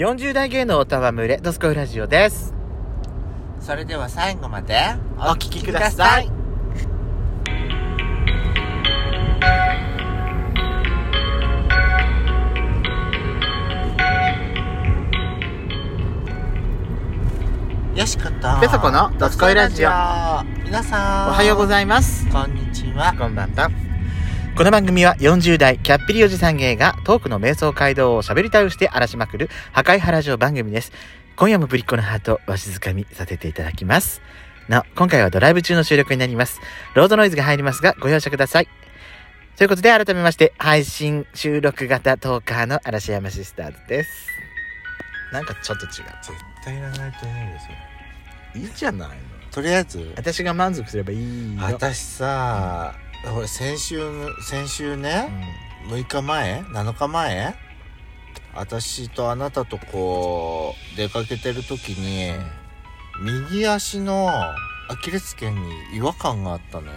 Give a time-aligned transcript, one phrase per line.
[0.00, 2.54] 40代芸能おたわむれ、ドスコイラジオです。
[3.60, 4.74] それでは最後まで
[5.18, 6.30] お聞きください。
[17.94, 19.90] よしことペソコのドスコイラジオ
[20.64, 22.26] 皆さんおはようごいざいます。
[22.30, 23.89] こんにちはこんばんは。
[24.60, 30.92] この番組は40代キャッピリおじさん芸がトークの瞑想街道を喋り倒して荒らしまくる破壊原城番組です。
[31.34, 34.20] 今夜もぶりっ子のハートわしづかみさせていただきます。
[34.68, 36.60] なお、今回はドライブ中の収録になります。
[36.94, 38.68] ロードノイズが入りますがご容赦ください。
[39.56, 44.10] ということで改めまして配信収録型トーカーの嵐山シスターズです。
[45.32, 45.90] なんかちょっと違う。
[45.90, 46.04] 絶
[46.62, 49.14] 対いらないと思うんですよいいじゃないの。
[49.50, 51.62] とりあえず私が満足すればいいよ。
[51.62, 55.28] 私さほら先週の先週ね、
[55.88, 57.54] 6日前？7日前？
[58.54, 62.32] 私とあなたとこう出かけてる時に
[63.22, 66.92] 右足のアキレス腱に違和感があったのよ、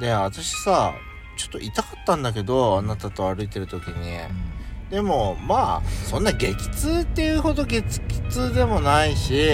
[0.00, 0.94] で私さ
[1.36, 4.18] ちょっと痛かったんだけどあなたと歩いてる時に
[4.90, 7.82] でもまあそんな激痛っていうほど激
[8.30, 9.48] 痛でもないし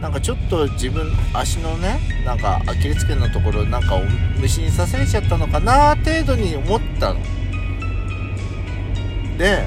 [0.00, 4.00] なんかちょっと自分足のねなんかアキレス腱のところなんか
[4.40, 7.20] 虫に刺されちゃったのかな程度に思ったの
[9.38, 9.64] で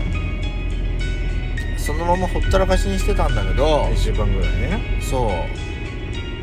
[1.77, 4.99] そのままほったらかしにしてたんだけど1週間ぐらいね。
[5.01, 5.31] そ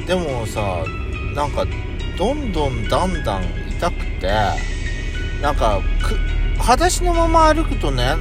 [0.03, 0.85] うでもさ
[1.35, 1.67] なんか
[2.17, 4.33] どんどんだんだん痛くて
[5.43, 6.17] なんかく
[6.59, 8.15] 裸足のまま歩くとね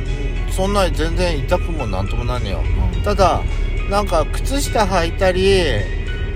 [0.56, 2.60] そんなに全然痛くもなんともないのよ
[3.04, 3.42] ただ
[3.90, 5.62] なんか靴下履いたり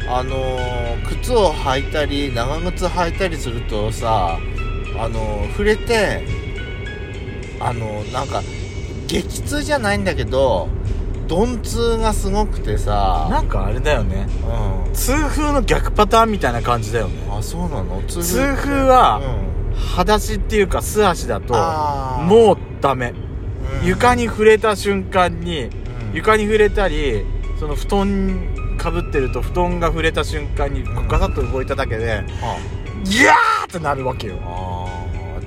[0.10, 4.40] あのー靴を履いたり長靴履いたりするとさ
[5.00, 6.26] あのー触れて
[7.60, 8.42] あのーなんか
[9.08, 10.68] 激痛じゃないんだけど
[11.30, 13.28] 鈍痛がすごくてさ。
[13.30, 14.28] なんかあれだよね。
[14.88, 14.94] うん。
[14.94, 17.16] 痛風の逆パターンみたいな感じだよね。
[17.30, 18.02] あそうなの？
[18.08, 19.20] 痛痛風は
[19.72, 19.76] うん。
[19.76, 21.54] 裸足っていうか素足だと
[22.24, 23.10] もうダメ。
[23.10, 23.27] うん
[23.84, 25.72] 床に触れた瞬間にうん。
[26.14, 27.26] 床に触れたり
[27.60, 31.08] その布団かぶってると布団が触れた瞬間にうん。
[31.08, 32.58] ガサッと動いただけであ。
[33.04, 34.40] ギャーってなるわけよ。
[34.44, 34.88] あー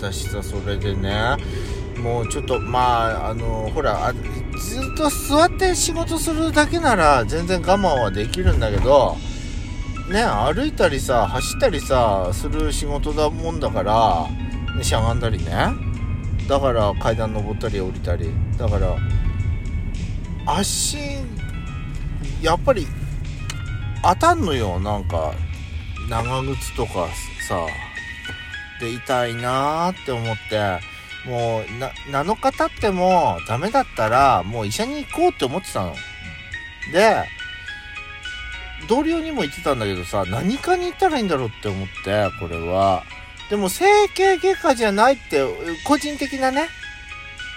[0.00, 1.36] 私さそれでね
[2.02, 9.16] もうちょっとまああのほらあずっと座って仕事するだけなら全然我慢はできるんだけど
[10.10, 14.26] ね歩いたりさ走ったりさする仕事だもんだから、
[14.74, 15.89] ね、しゃがんだりね
[16.50, 18.28] だから階段登ったり降りたり。
[18.58, 18.96] だから
[20.46, 20.98] 足
[22.42, 22.88] やっぱり
[24.02, 24.80] 当たんのよ。
[24.80, 25.32] なんか
[26.08, 27.06] 長靴とか
[27.48, 27.66] さ
[28.80, 30.80] で痛いなーって思って。
[31.24, 31.90] もうな
[32.24, 35.94] 7日経ってもダメだったらもう医者に行こうって思ってたの。
[36.92, 37.28] で
[38.88, 43.04] 同僚にも言ってたんだけどさ何かに行ったらいいんだろうって思ってこれは。
[43.50, 43.84] でも整
[44.14, 45.42] 形外科じゃないって
[45.84, 46.68] 個人的なね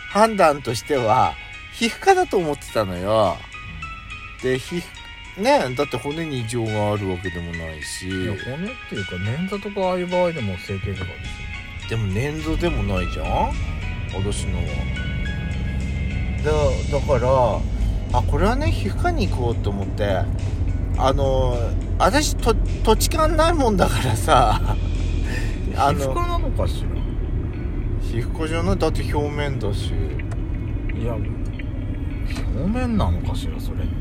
[0.10, 1.36] 判断としては
[1.74, 3.38] 皮膚科だと思ってたのよ。
[4.42, 4.78] で皮
[5.38, 8.10] 膚ねだって骨に異常があるわけでもないし。
[8.10, 11.14] いや骨っていうか捻挫とかああいう場合でも整形とかで
[11.84, 13.26] すでも粘土でもないじゃん
[14.14, 14.64] 私のは。
[16.44, 17.20] だだか
[18.12, 20.24] らあこれはね皮膚科に行こうと思って。
[20.96, 21.58] あの
[21.98, 22.54] 私と
[22.84, 24.76] 土地勘ないもんだからさ
[25.76, 26.84] あの皮膚科なのかし
[28.02, 28.78] 皮膚科じゃない？
[28.78, 29.92] だって表面だし。
[29.92, 31.14] らいや
[32.56, 33.60] 表面なのかしら？
[33.60, 33.94] それって。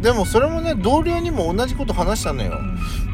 [0.00, 2.58] でもそれもね同僚にも同じこと話したのよ。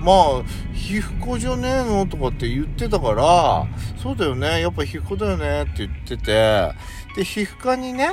[0.02, 0.42] まあ
[0.72, 3.66] 皮膚科じゃねえのとかって言ってたから
[4.00, 6.72] そうだよねやっぱ皮膚科だよねって言ってて。
[7.16, 8.10] で皮膚科にね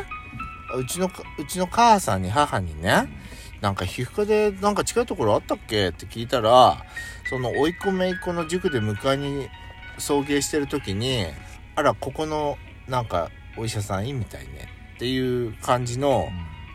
[0.76, 3.23] うちのかうちの母さんに母にね
[3.64, 5.88] なんか皮膚科でなんか近いところあったっけ？
[5.88, 6.84] って聞いたら
[7.30, 9.48] その甥っ子姪っ子の塾で迎えに
[9.98, 11.28] 送迎してる時に
[11.76, 12.58] あらここの
[12.90, 16.28] なんかお医者さんいいみたいねっていう感じの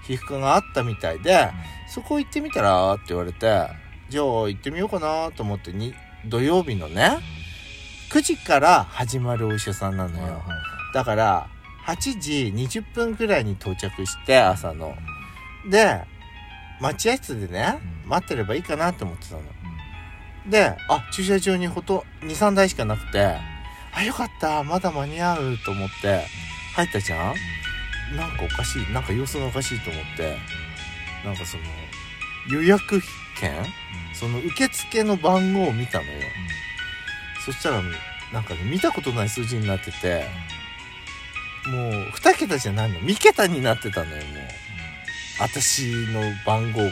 [0.07, 1.51] 皮膚科があったみたいで
[1.89, 3.69] そこ行ってみたらって言われて
[4.09, 5.93] じゃあ行ってみようかなと思ってに
[6.25, 7.19] 土曜日のね
[8.11, 10.43] 9時から始まるお医者さんなのよ。
[10.95, 11.49] だから
[11.87, 14.97] 8時20分くらいに到着して朝の。
[15.69, 16.01] で
[16.81, 18.09] 待合室でねうん。
[18.11, 19.43] 待ってればいいかなって思ってたの。
[20.49, 23.37] であ駐車場にほと23台しかなくて
[23.93, 26.25] あよかったまだ間に合うと思って
[26.75, 27.33] 入ったじゃ
[28.13, 28.17] ん？
[28.17, 30.39] なんかおかしいなんか様子がおかしいと思って
[31.25, 31.65] なんかその
[32.51, 33.03] 予約
[33.39, 33.53] 券？
[34.15, 36.11] その受付の番号を見たのよ。
[37.45, 37.83] そしたら
[38.33, 40.25] なんかね見たことない数字になってて
[41.67, 43.01] もう2桁じゃないの。
[43.01, 44.23] 3桁になってたのよも
[45.41, 46.91] 私の番号が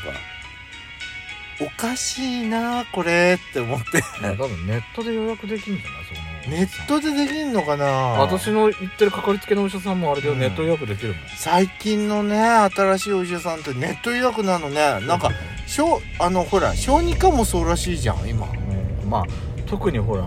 [1.58, 4.02] おかしいなこれって思って。
[4.20, 6.04] 多分ネットで予約できるんじゃない？
[6.04, 7.86] そのネットでできんのかな？
[7.86, 10.38] 私の行ってるかかりつけのお医者さんもあれでうん。
[10.38, 15.00] ネット予約できるもん、最近のね新しいお医者さんってネット予約なのね。
[15.06, 15.30] なんか
[15.66, 18.46] 小あのほら小児科もそうらしいじゃん今。
[18.46, 19.08] うん。
[19.08, 19.24] まあ
[19.66, 20.26] 特にほらあ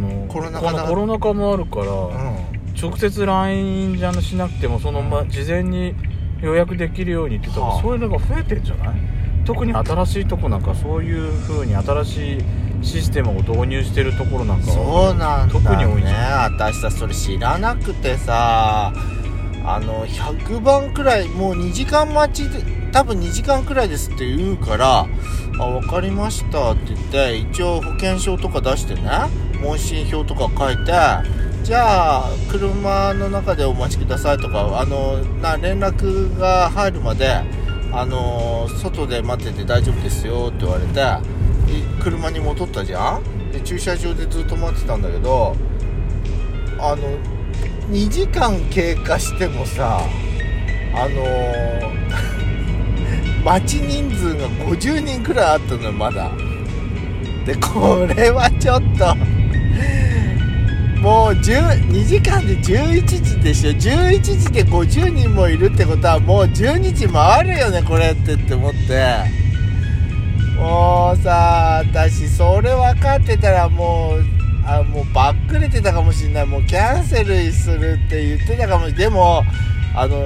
[0.00, 2.56] のコロナ禍コロナ禍もあるから、うん。
[2.78, 5.94] 直接 LINE じゃしなくてもその、ま、事前に
[6.42, 7.72] 予約できるようにって多はあ。
[7.76, 8.94] 分そういうのが増えてんじゃない？
[9.44, 12.44] 特に新しいとこなんかそういう風に新しい
[12.82, 18.92] システムを導入してるところなんかはそうなんだ特に多いねゃ私さそれ知らなくてさ
[19.64, 22.60] あの100番くらいもう2時間待ちで
[22.92, 25.06] 多分2時間くらいですって言うから
[25.60, 29.02] 「あ分かりました」って言って一応保険証とか出してね
[29.62, 30.92] 問診票とか書いて
[31.66, 37.28] じゃあ車の中でお待ちくださいとかあのな連絡が入るまで
[37.92, 41.02] あの外で待ってて大丈夫ですよって言われて
[42.00, 43.50] 車に戻ったじゃん?
[43.50, 45.56] で駐車場でずっと待ってたんだけど
[46.78, 47.02] あの
[47.90, 50.00] 2時間経過してもさ
[50.94, 51.90] あの
[53.44, 56.30] 待ち人数が50人くらいあったのよまだ。
[57.44, 59.14] でこれはちょっと
[61.42, 63.70] 10 2時間で11時でしょ。
[63.70, 69.46] 11時で50人もいるってことはもう12時回るよねこれってって思って。
[70.56, 74.24] もうさ私それ分かってたらもう
[74.64, 76.46] あもうバックれてたかもしれない。
[76.46, 78.98] もうキャンセルするって言ってたかもしれない。
[78.98, 79.44] でも
[79.94, 80.16] あの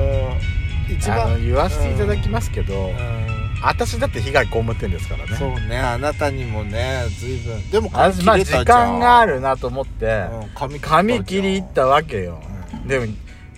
[0.88, 3.29] 一番あの言わせていただきますけど、うん
[3.62, 5.36] 私だって被害被ってんですからね。
[5.36, 7.70] そうねあなたにもね随分。
[7.70, 12.40] でも髪切れたじゃん、間があるなと思って、うん髪髪切り行ったわけよ、
[12.84, 13.06] うでも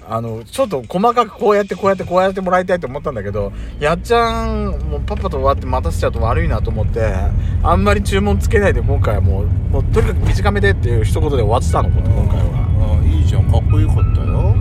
[0.09, 7.15] あのちょっと細かくこうやってこうやってこうやってもらいたいと思ったんだけどやっちゃんもうパパと終わって待たせちゃうと悪いなと思って
[7.63, 12.99] あんまり注文つけないで今回はもうもうとにかく短めでっていう一言で終わってたの今回は。
[13.01, 13.51] うんいいじゃん。
[13.51, 14.55] かっこよかったよ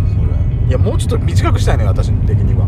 [0.67, 2.65] いやもうちょっと短くしたいのよ私的には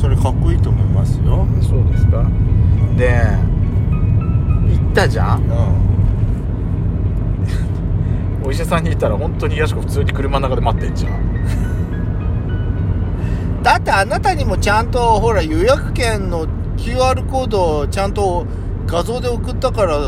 [0.00, 1.46] それかっこいいと思いますよ。
[1.62, 2.24] そうですか？
[2.96, 3.20] で
[4.72, 5.42] 行ったじゃん？
[5.42, 5.44] う
[8.44, 8.46] ん。
[8.46, 11.20] お医者さんに言ったら本当に東子普通に車の中で待ってんじゃん。
[13.62, 16.46] だってあなたにもちゃんとほら予約券の
[16.78, 18.46] QR コードをちゃんと
[18.86, 19.98] 画像で送ったから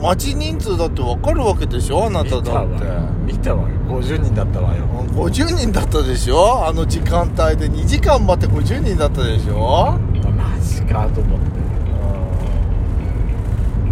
[0.00, 2.84] 待ち人数だって分かるわけでしょあなただって。
[3.24, 3.68] 見たわ。
[3.68, 4.84] よ50人だったわよ。
[5.08, 7.68] 50人だったでしょあの時間帯で。
[7.70, 9.98] 2時間待って50人だったでしょ。
[10.36, 11.50] マジかと思って。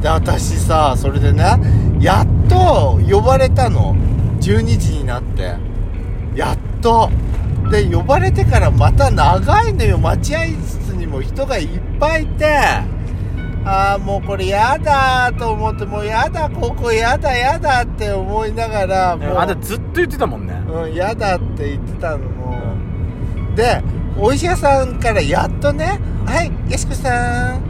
[0.01, 1.43] で私さそれでね
[2.01, 3.95] やっと呼ばれたの。
[4.41, 5.57] 12時になって。
[6.35, 7.11] やっと。
[7.71, 9.99] で呼ばれてからまた長いのよ。
[9.99, 11.69] 待合室にも人がいっ
[12.01, 12.47] ぱいいて
[13.65, 19.39] ああもうこれやだと思ってもうやだここやだやだって思いながらもう。
[19.39, 20.55] あんたずっと言ってたもんね。
[20.67, 22.57] うん、嫌だって言ってたのも
[23.53, 23.57] う。
[23.57, 23.83] で
[24.17, 27.63] お医者さんからやっとね「はいよしこさん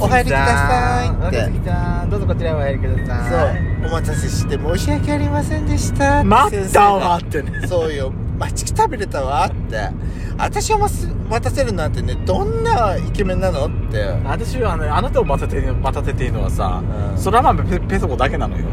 [0.00, 1.68] お入りください」って。
[1.68, 7.66] さんどうぞこちらへお入りくだそうさいお待たせして申し訳ありませんでしたって待ったわってね。
[7.66, 9.90] そうよ待ちくたびれたわって。
[10.38, 14.02] 私を待す待たせるなんてねどんなイケメンなのって。
[14.24, 17.18] 私はあのあなたを待たせて待たせていいのはさ、うん。
[17.18, 18.64] そら豆ペペソコだけなのよ。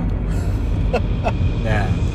[1.64, 2.06] ね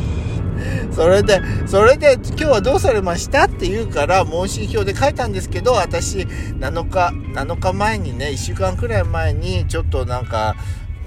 [0.91, 10.57] それでそれで今日はどうされましたって言うから問診票で書いたんですけど私7日7日前にね1週間くらい前にちょっとなんか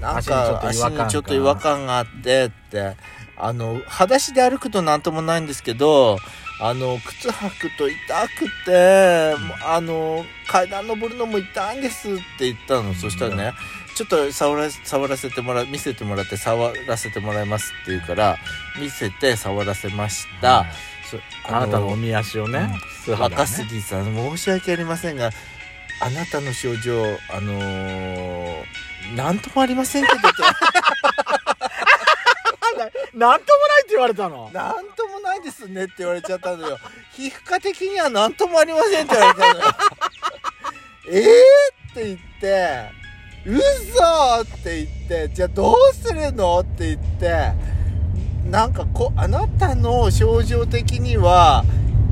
[0.00, 2.96] なんか足足ににちょっと違和感があってって
[3.36, 6.18] あの裸足で歩くとなんともないんですけど
[6.60, 12.94] あの靴履くと痛くてあの階段登るのも痛いんですって言ったの。
[12.94, 13.52] そしたらね
[13.94, 18.36] ちょっと触ら触らせてもら見せてもらって触らせてもらいますって言うから
[18.80, 20.66] 見せて触らせました、
[21.08, 22.70] そあなたのおみ足をね、
[23.04, 23.34] 素肌ね。
[23.36, 25.30] 若杉さん申し訳ありませんが
[26.00, 30.28] あなたの症状あのー、なんともありませんけどって
[33.14, 34.50] なんともないって言われたの？
[34.52, 36.78] なんともないですねって言われちゃったのよ。
[37.14, 39.66] 皮膚科的にはなんともありませんって言われたのよ。
[41.10, 42.90] えーって言って
[43.46, 43.60] 嘘
[44.40, 47.52] って言ってじゃあどうするのって言って
[48.50, 51.64] なんかこあなたの症状的には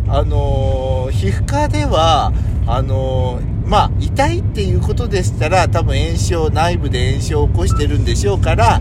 [0.09, 2.33] あのー皮膚科では
[2.67, 8.81] あのーまあ痛いっていうことでしたら多分炎症内部で炎症を起こしてるんでしょうから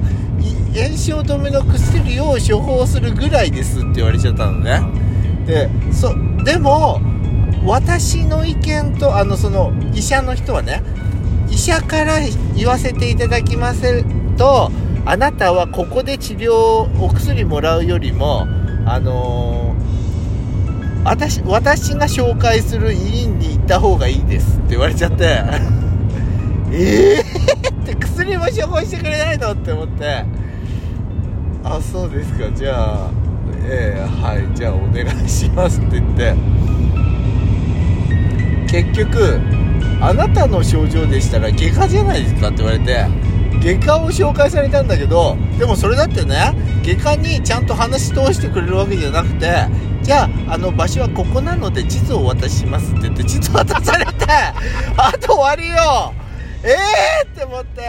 [0.73, 4.81] 炎症止めの薬を処方するぐらいですって言われちゃったのね。
[5.45, 6.13] でそ
[6.43, 7.01] でも
[7.65, 10.81] 私の意見とあのその医者の人はね
[11.49, 12.19] 医者から
[12.55, 14.03] 言わせていただきます
[14.37, 14.71] と
[15.05, 16.53] あなたはここで治療
[17.03, 18.47] お薬もらうよりも
[18.85, 19.81] あのー
[21.03, 25.43] 私私が紹介する医院に行った方がいいですって言われちゃって
[26.71, 27.21] ええ、
[27.81, 30.40] って薬も処方してくれないのって思って。
[31.63, 32.50] あそうですか。
[32.51, 33.10] じゃあ
[33.63, 34.56] ええはい。
[34.56, 36.36] じゃあお願いしますって言って。
[38.72, 39.39] 結局
[40.01, 43.06] あなたの症状でしたら外科じゃないですかって言われて
[43.62, 49.68] 外科を紹介されたんだけどでもそれだってね外科にちゃんと話し通してくれるわけじゃなくて
[50.01, 54.12] じゃああの場所はここなので地図をお渡ししますって言って地図渡されて
[54.98, 56.13] あと終わりよ。
[56.63, 57.82] ええー、って思って。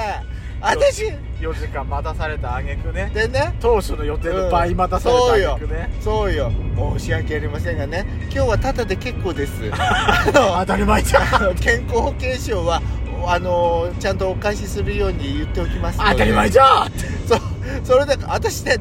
[0.61, 3.11] 私4時間待たされた挙句ね。
[3.13, 3.55] でね。
[3.61, 6.53] 当初の予定の倍待たされた挙句ね、そうよ。
[6.97, 8.07] 申し訳ありませんがね。
[8.33, 9.53] 今日はタダで結構です。
[9.75, 11.21] あの当たり前じゃ
[11.51, 11.55] ん。
[11.59, 12.81] 健康保険証は
[13.27, 16.91] あのちゃんとお返しするように言っておきます当たり前じゃん。
[17.27, 18.77] そそれで私ね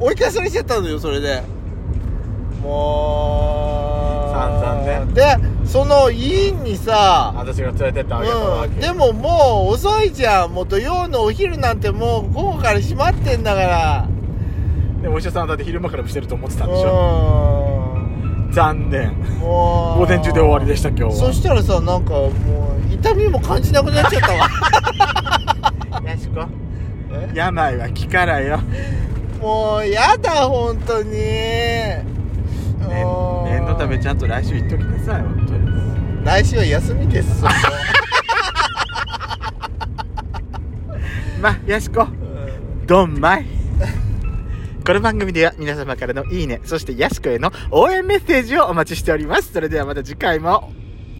[0.00, 1.42] 追い返されちゃったのよそれで。
[2.60, 4.32] もう。
[4.32, 5.12] 散々ね。
[5.14, 10.52] でその委員にさ私が連れてってあげたわけ、うん、でももう遅いじゃん。
[10.52, 14.06] もう土曜のお昼なんてもう午後から閉まってんだから。
[15.00, 17.94] でもお医者さんはだって昼間からもしてると思ってたんでしょ？
[17.96, 18.52] うん。
[18.52, 19.14] 残念。
[19.40, 21.12] もう午前中で終わりでした今日は。
[21.12, 22.28] そしたらさなんかも
[22.90, 24.48] う痛みも感じなくなっちゃったわ。
[26.04, 26.44] やしこ。
[27.12, 27.30] え？
[27.34, 28.60] 病は気からよ。
[29.40, 31.14] もうやだ本当に
[32.92, 33.06] 念
[33.44, 36.24] 念のためちゃんと来週行っときなさい本当に。
[36.24, 37.42] 来週は休みです
[41.40, 42.06] まあやしこ
[42.86, 43.46] ドンマイ。
[44.86, 49.52] この番組では皆様からのいいねそしてやしこへの応援メッセージをお待ちしております。
[49.52, 50.72] それではまた次回も